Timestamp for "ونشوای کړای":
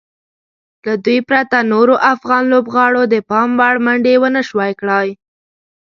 4.19-5.07